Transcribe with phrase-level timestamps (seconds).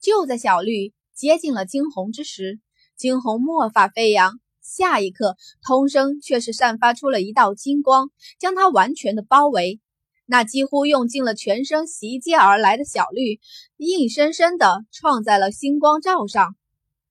[0.00, 2.60] 就在小绿接近了惊鸿之时，
[2.96, 9.80] 惊鸿墨发飞扬，下一刻，通声却是散发出了一道金光，将他完全的包围。
[10.24, 13.40] 那几乎用尽了全身袭击而来的小绿，
[13.76, 16.56] 硬生生的撞在了星光罩上。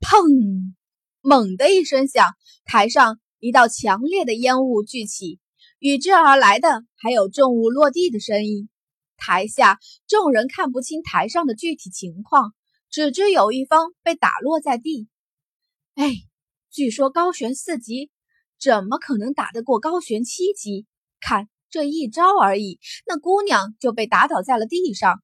[0.00, 0.72] 砰！
[1.20, 2.30] 猛的一声响，
[2.64, 5.38] 台上一道强烈的烟雾聚起，
[5.78, 8.70] 与之而来的还有重物落地的声音。
[9.18, 12.54] 台下众人看不清台上的具体情况，
[12.90, 15.08] 只知有一方被打落在地。
[15.94, 16.12] 哎，
[16.70, 18.10] 据说高悬四级，
[18.60, 20.86] 怎么可能打得过高悬七级？
[21.20, 25.22] 看这一招而已，那姑娘就被打倒在了地上。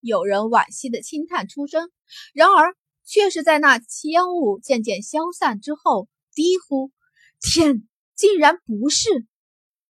[0.00, 1.90] 有人惋惜的轻叹出声，
[2.32, 2.74] 然而
[3.06, 6.90] 却是在那烟雾渐渐消散之后，低呼
[7.40, 7.86] ：“天，
[8.16, 9.08] 竟然不是！”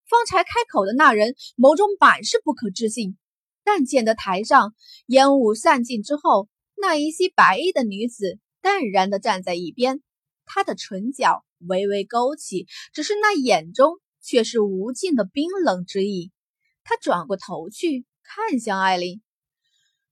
[0.07, 3.17] 方才开口的那人眸中满是不可置信。
[3.65, 4.75] 但见得台上
[5.07, 6.49] 烟雾散尽之后，
[6.87, 10.03] 那一袭白衣的女子淡然地站在一边，
[10.45, 16.31] 她的唇角微微勾起，只是那眼中却是无尽的冰冷之意。
[16.83, 19.23] 她转过头去看向艾琳，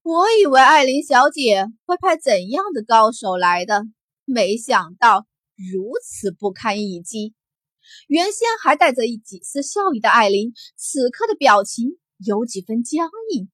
[0.01, 3.83] 我以为艾琳小姐会派怎样的高手来的，
[4.25, 7.35] 没想到如此不堪一击。
[8.09, 11.99] 原先还带着几丝笑意的艾琳，此刻的表情。
[12.25, 13.51] 有几分僵硬，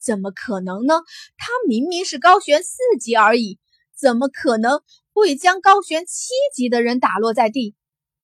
[0.00, 0.94] 怎么可能呢？
[1.36, 3.58] 他明明是高悬四级而已，
[3.96, 4.80] 怎么可能
[5.12, 7.74] 会将高悬七级的人打落在地？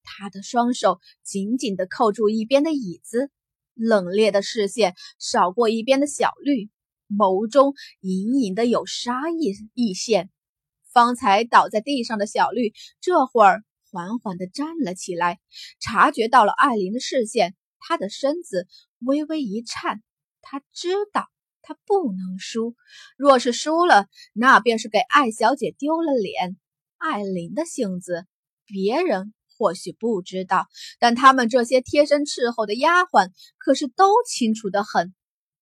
[0.03, 3.29] 他的双手紧紧地扣住一边的椅子，
[3.73, 6.69] 冷冽的视线扫过一边的小绿，
[7.09, 10.29] 眸中隐隐的有杀意溢现。
[10.93, 15.39] 方才倒在地上的小绿，这会儿缓缓地站了起来，
[15.81, 18.67] 察觉到了艾琳的视线，他的身子。
[18.99, 20.01] 微微一颤，
[20.41, 21.27] 他知道
[21.65, 22.75] 他不能输。
[23.17, 26.55] 若是输了，那便是给艾小姐丢了脸。
[26.97, 28.25] 艾琳的性子，
[28.65, 30.67] 别人或许不知道，
[30.99, 35.13] 但他们这些贴身伺候的丫鬟可是都清楚的很。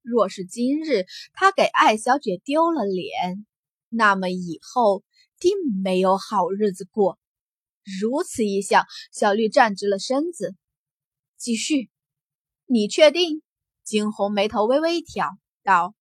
[0.02, 3.46] 若是今日他给艾小姐丢了脸，
[3.90, 5.04] 那么以后
[5.40, 7.18] 定没有好日子过。
[8.02, 10.56] 如此一想，小绿站直了身子，
[11.38, 11.90] 继续。
[12.66, 13.42] 你确定？
[13.84, 15.28] 惊鸿眉头微微一挑，
[15.64, 15.96] 道：“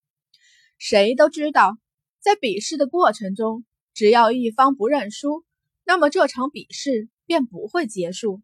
[0.79, 1.79] 谁都知道，
[2.21, 3.65] 在比试的过程中，
[3.95, 5.45] 只要一方不认输，
[5.85, 8.43] 那么这场比试便不会结束。”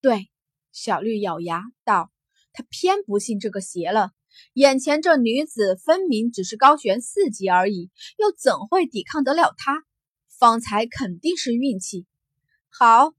[0.00, 0.30] 对，
[0.72, 2.10] 小绿咬牙道
[2.54, 4.12] ：“他偏不信这个邪了。
[4.54, 9.84] 眼前这女子分明只是高悬四级而已，又怎会抵抗得了他？
[10.38, 12.06] 方才肯定是运气。”
[12.70, 13.12] 好，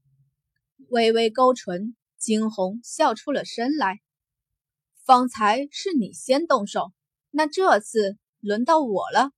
[0.88, 1.94] 微微勾唇。
[2.18, 4.00] 惊鸿笑出了声来。
[5.04, 6.92] 方才是你先动手，
[7.30, 9.30] 那这次轮到我了。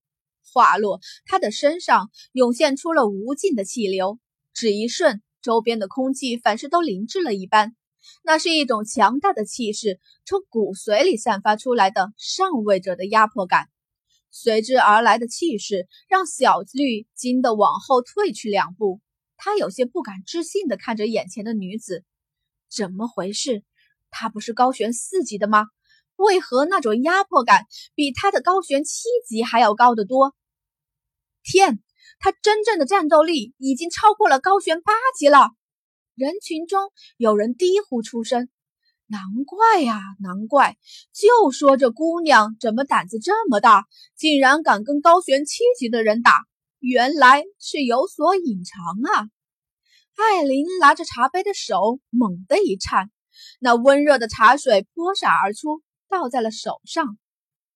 [0.52, 4.18] 话落，他的身上涌现出了无尽的气流，
[4.52, 7.74] 只一瞬，周边的空气反是都凝滞了一般。
[8.22, 13.68] 那是一种强大的气势从骨髓里散发出来的上位者的压迫感，
[14.30, 19.00] 随之而来的气势让小绿惊得往后退去两步。
[19.36, 22.04] 他有些不敢置信地看着眼前的女子。
[22.70, 23.64] 怎么回事？
[24.14, 25.66] 他不是高悬四级的吗？
[26.16, 27.66] 为何那种压迫感
[27.96, 30.32] 比他的高悬七级还要高得多？
[31.42, 31.82] 天，
[32.20, 35.50] 他真正的战斗力已经超过了高悬八级了！
[36.14, 38.48] 人群中有人低呼出声
[39.08, 40.76] ：“难怪呀，难怪！
[41.12, 43.86] 就说这姑娘怎么胆子这么大，
[44.16, 46.44] 竟然敢跟高悬七级的人打，
[46.78, 49.26] 原来是有所隐藏啊！”
[50.16, 53.10] 艾琳拿着茶杯的手猛地一颤，
[53.64, 55.80] 那温热的茶水泼洒而出，
[56.10, 57.16] 倒在了手上。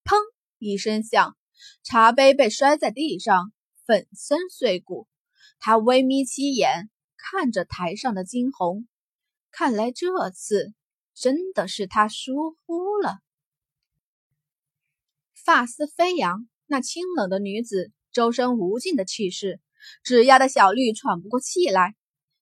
[0.05, 0.19] 砰
[0.59, 1.35] 一声响，
[1.83, 3.55] 茶杯被摔在地上，
[3.87, 5.09] 粉身碎骨。
[5.59, 8.87] 他微眯起眼，看着台上的惊鸿，
[9.51, 10.75] 看来这次
[11.15, 13.21] 真的是他疏忽了。
[15.43, 19.59] 发丝飞扬，那清冷的女子，周身无尽的气势，
[20.03, 21.97] 只压得小绿喘不过气来。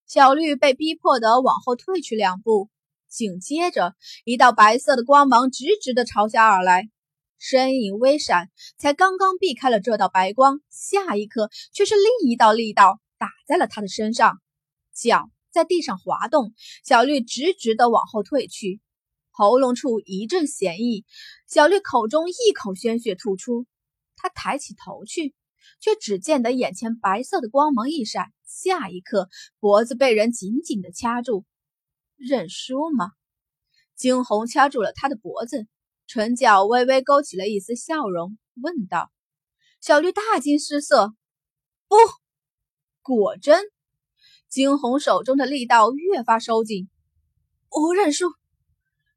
[0.08, 2.70] 小绿被逼迫的往后退去两步，
[3.08, 3.94] 紧接着
[4.24, 6.88] 一道白色的光芒直直的朝下而来，
[7.38, 14.40] 身影微闪，才刚刚避开了这道白光，下一刻却是另一道力道打在了他的身上，
[14.94, 16.52] 脚在地上滑动，
[16.84, 18.80] 小绿直直的往后退去，
[19.30, 21.04] 喉咙处一阵咸意，
[21.48, 23.66] 小绿口中一口鲜血吐出，
[24.16, 25.34] 他抬起头去，
[25.80, 28.26] 却只见得眼前白色的光芒一闪。
[28.44, 29.28] 下一刻，
[29.60, 31.44] 脖子被人紧紧的掐住，
[32.16, 33.10] 认输吗？
[33.94, 35.66] 惊鸿掐住了他的脖子，
[36.06, 39.10] 唇角微微勾起了一丝笑容，问道
[39.80, 41.14] ：“小绿大惊失色。
[41.88, 41.96] 不，
[43.02, 43.64] 果真，
[44.48, 46.88] 惊鸿手中的力道越发收紧。
[47.70, 48.26] 我认输，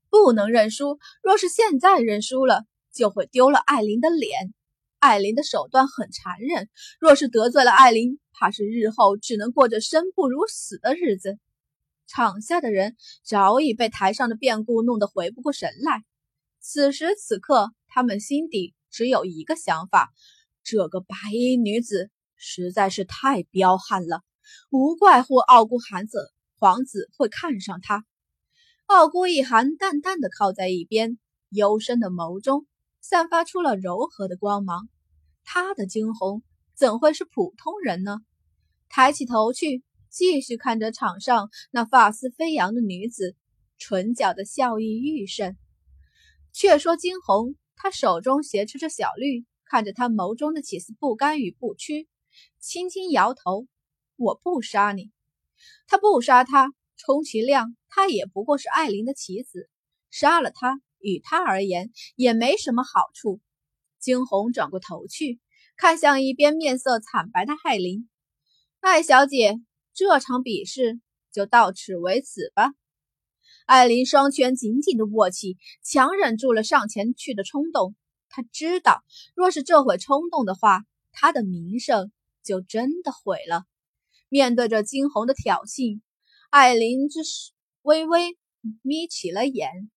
[0.09, 0.97] 不能认输。
[1.21, 4.53] 若是现在认输了，就会丢了艾琳的脸。
[4.99, 6.69] 艾琳的手段很残忍，
[6.99, 11.39] 若是得罪了艾琳，怕是日后只能过着生不如死的日子。
[12.09, 16.03] 场下的人早已被台上的变故弄得回不过神来。
[16.59, 20.11] 此时此刻，他们心底只有一个想法：
[20.63, 22.09] 这个白衣女子。
[22.41, 24.23] 实在是太彪悍了，
[24.69, 28.05] 无怪乎傲孤寒子皇子会看上她。
[28.85, 31.19] 傲孤一寒淡淡的靠在一边，
[31.49, 32.65] 幽深的眸中
[33.01, 34.87] 散发出了柔和的光芒。
[35.43, 36.41] 他的惊鸿
[36.75, 38.21] 怎会是普通人呢？
[38.87, 43.35] 抬起头去，继续看着场上那发丝飞扬的女子，
[43.77, 45.57] 唇角的笑意愈甚。
[46.51, 52.07] 却说惊鸿，他手中挟持着小绿，看着他眸中的几丝不甘与不屈。
[52.59, 53.67] 轻轻摇头，
[54.15, 55.11] 我不杀你。
[55.87, 59.69] 他不杀他，充其量他也不过是艾琳的棋子。
[60.09, 63.39] 杀了他，与他而言也没什么好处。
[63.99, 65.39] 惊鸿转过头去，
[65.75, 68.09] 看向一边面色惨白的艾琳。
[68.79, 69.59] 艾小姐，
[69.93, 70.99] 这场比试
[71.31, 72.71] 就到此为止吧。
[73.65, 77.95] 艾琳双拳紧紧的握起，强忍住了上前去的冲动。
[78.29, 79.03] 她知道，
[79.35, 82.11] 若是这会冲动的话，她的名声。
[82.41, 83.65] 就真的毁了。
[84.27, 86.01] 面对着惊鸿的挑衅，
[86.49, 87.51] 艾琳只是
[87.83, 88.37] 微微
[88.81, 89.91] 眯起了眼，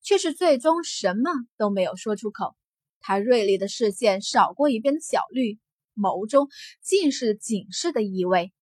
[0.00, 2.56] 却是最终什么都没有说出口。
[3.00, 5.58] 她锐利的视线扫过一边的小绿，
[5.94, 6.48] 眸中
[6.80, 8.52] 尽是警示的意味。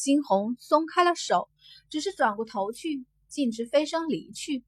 [0.00, 1.48] 惊鸿松开了手，
[1.90, 4.64] 只是转过头去，径直飞身离去。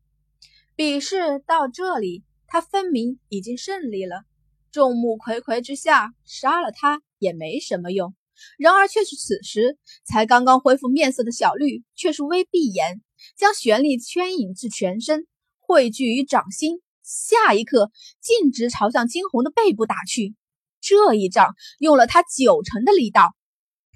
[0.76, 4.24] 比试到这里，他分明已经胜利了。
[4.70, 7.02] 众目睽睽之下，杀了他。
[7.18, 8.16] 也没什么用，
[8.58, 13.00] 然而却是此时才刚刚恢复面色的小绿，却是微闭眼，
[13.36, 15.28] 将玄力牵引至全身，
[15.60, 20.34] 汇聚于掌心，下一刻径直朝向惊鸿的背部打去。
[20.80, 23.36] 这一掌用了他九成的力道，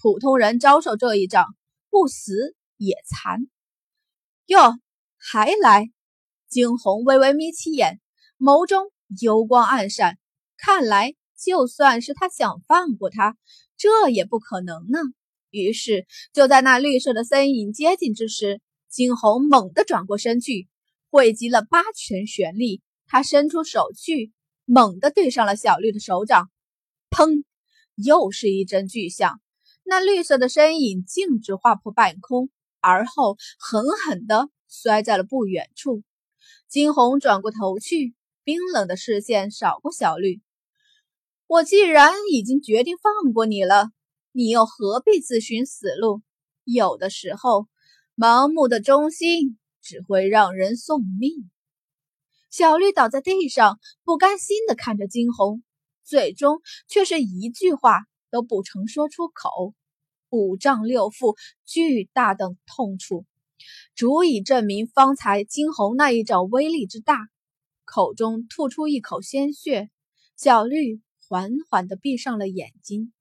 [0.06, 1.46] 普通人遭受这一掌，
[1.90, 3.40] 不死也残。
[4.44, 4.78] 哟，
[5.16, 5.90] 还来！
[6.46, 8.00] 惊鸿微微眯起眼，
[8.38, 10.16] 眸中幽光暗闪，
[10.56, 11.16] 看来。
[11.36, 13.36] 就算是他想放过他，
[13.76, 15.00] 这也不可能呢。
[15.50, 20.68] 于是，就在那绿色的身影接近之时，惊鸿猛地转过身去，
[21.10, 22.80] 汇集了八拳玄力。
[23.08, 24.32] 他伸出手去，
[24.66, 26.48] 猛地对上了小绿的手掌。
[27.10, 27.42] 砰！
[27.96, 29.40] 又是一阵巨响，
[29.88, 32.50] 那绿色的身影径直划破半空，
[32.80, 36.02] 而后狠狠地摔在了不远处。
[36.68, 40.40] 惊鸿转过头去，冰冷的视线扫过小绿。
[41.46, 43.90] 我既然已经决定放过你了，
[44.32, 46.20] 你又何必自寻死路？
[46.64, 47.68] 有的时候，
[48.16, 51.48] 盲目的忠心只会让人送命。
[52.50, 55.62] 小绿倒在地上，不甘心地看着惊鸿，
[56.02, 58.00] 最终却是一句话
[58.36, 59.72] 都不曾说出口。
[60.28, 61.34] 五脏六腑
[61.64, 63.24] 巨大的痛楚，
[63.94, 67.16] 足以证明方才惊鸿那一掌威力之大。
[67.86, 69.88] 口中吐出一口鲜血，
[70.36, 71.00] 小绿。
[71.28, 73.12] 缓缓地闭上了眼睛。